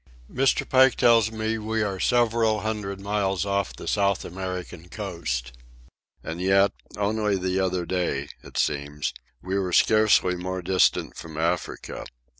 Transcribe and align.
Mr. 0.33 0.67
Pike 0.67 0.95
tells 0.95 1.31
me 1.31 1.59
we 1.59 1.83
are 1.83 1.99
several 1.99 2.61
hundred 2.61 2.99
miles 2.99 3.45
off 3.45 3.75
the 3.75 3.87
South 3.87 4.25
American 4.25 4.89
coast. 4.89 5.51
And 6.23 6.41
yet, 6.41 6.71
only 6.97 7.37
the 7.37 7.59
other 7.59 7.85
day, 7.85 8.29
it 8.41 8.57
seems, 8.57 9.13
we 9.43 9.59
were 9.59 9.71
scarcely 9.73 10.35
more 10.35 10.63
distant 10.63 11.15
from 11.17 11.37
Africa. 11.37 12.05